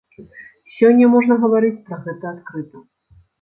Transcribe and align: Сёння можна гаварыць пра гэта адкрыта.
Сёння 0.77 1.09
можна 1.15 1.37
гаварыць 1.43 1.77
пра 1.91 2.01
гэта 2.07 2.29
адкрыта. 2.33 2.83